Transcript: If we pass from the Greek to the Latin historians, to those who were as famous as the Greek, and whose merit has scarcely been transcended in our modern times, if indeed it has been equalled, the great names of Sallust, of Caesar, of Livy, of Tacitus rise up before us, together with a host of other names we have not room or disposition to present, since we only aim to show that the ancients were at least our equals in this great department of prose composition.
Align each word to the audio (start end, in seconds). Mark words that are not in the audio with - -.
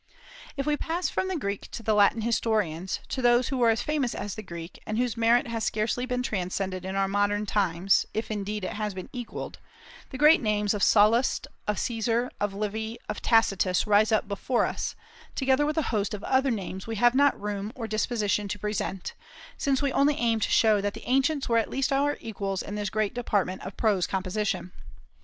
If 0.57 0.65
we 0.65 0.77
pass 0.77 1.09
from 1.09 1.27
the 1.27 1.35
Greek 1.37 1.69
to 1.69 1.83
the 1.83 1.93
Latin 1.93 2.21
historians, 2.21 3.01
to 3.09 3.21
those 3.21 3.49
who 3.49 3.57
were 3.59 3.69
as 3.69 3.83
famous 3.83 4.15
as 4.15 4.33
the 4.33 4.41
Greek, 4.41 4.81
and 4.87 4.97
whose 4.97 5.15
merit 5.15 5.45
has 5.45 5.63
scarcely 5.63 6.07
been 6.07 6.23
transcended 6.23 6.85
in 6.85 6.95
our 6.95 7.07
modern 7.07 7.45
times, 7.45 8.07
if 8.11 8.31
indeed 8.31 8.63
it 8.63 8.73
has 8.73 8.95
been 8.95 9.09
equalled, 9.13 9.59
the 10.09 10.17
great 10.17 10.41
names 10.41 10.73
of 10.73 10.81
Sallust, 10.81 11.45
of 11.67 11.77
Caesar, 11.77 12.31
of 12.39 12.51
Livy, 12.55 12.97
of 13.07 13.21
Tacitus 13.21 13.85
rise 13.85 14.11
up 14.11 14.27
before 14.27 14.65
us, 14.65 14.95
together 15.35 15.67
with 15.67 15.77
a 15.77 15.83
host 15.93 16.15
of 16.15 16.23
other 16.23 16.49
names 16.49 16.87
we 16.87 16.95
have 16.95 17.13
not 17.13 17.39
room 17.39 17.71
or 17.75 17.85
disposition 17.85 18.47
to 18.47 18.57
present, 18.57 19.13
since 19.55 19.83
we 19.83 19.93
only 19.93 20.15
aim 20.15 20.39
to 20.39 20.49
show 20.49 20.81
that 20.81 20.95
the 20.95 21.07
ancients 21.07 21.47
were 21.47 21.59
at 21.59 21.69
least 21.69 21.93
our 21.93 22.17
equals 22.19 22.63
in 22.63 22.73
this 22.73 22.89
great 22.89 23.13
department 23.13 23.61
of 23.61 23.77
prose 23.77 24.07
composition. 24.07 24.71